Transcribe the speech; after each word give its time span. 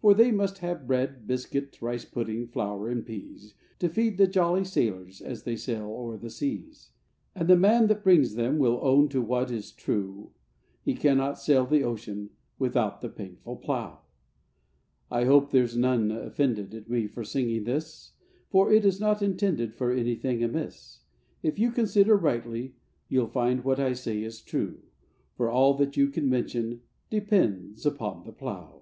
'For 0.00 0.14
they 0.14 0.30
must 0.30 0.58
have 0.58 0.86
bread, 0.86 1.26
biscuit, 1.26 1.82
rice 1.82 2.04
pudding, 2.04 2.46
flour 2.46 2.88
and 2.88 3.04
peas, 3.04 3.54
To 3.80 3.88
feed 3.88 4.16
the 4.16 4.28
jolly 4.28 4.62
sailors 4.62 5.20
as 5.20 5.42
they 5.42 5.56
sail 5.56 5.86
o'er 5.88 6.16
the 6.16 6.30
seas; 6.30 6.92
And 7.34 7.48
the 7.48 7.56
man 7.56 7.88
that 7.88 8.04
brings 8.04 8.34
them 8.36 8.58
will 8.58 8.78
own 8.80 9.08
to 9.08 9.20
what 9.20 9.50
is 9.50 9.72
true, 9.72 10.30
He 10.84 10.94
cannot 10.94 11.38
sail 11.40 11.66
the 11.66 11.82
ocean 11.82 12.30
without 12.60 13.00
the 13.00 13.08
painful 13.08 13.56
plough! 13.56 13.98
'I 15.10 15.24
hope 15.24 15.50
there's 15.50 15.76
none 15.76 16.12
offended 16.12 16.72
at 16.76 16.88
me 16.88 17.08
for 17.08 17.24
singing 17.24 17.64
this, 17.64 18.12
For 18.50 18.72
it 18.72 18.86
is 18.86 19.00
not 19.00 19.20
intended 19.20 19.74
for 19.74 19.90
anything 19.92 20.44
amiss. 20.44 21.00
If 21.42 21.58
you 21.58 21.72
consider 21.72 22.16
rightly, 22.16 22.76
you'll 23.08 23.26
find 23.26 23.64
what 23.64 23.80
I 23.80 23.94
say 23.94 24.22
is 24.22 24.42
true, 24.42 24.78
For 25.34 25.50
all 25.50 25.74
that 25.74 25.96
you 25.96 26.08
can 26.08 26.28
mention 26.30 26.82
depends 27.10 27.84
upon 27.84 28.22
the 28.24 28.32
plough. 28.32 28.76